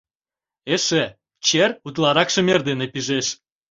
Эше: 0.73 1.03
чер 1.45 1.69
утларакшым 1.87 2.45
эрдене 2.53 2.87
пижеш. 2.93 3.27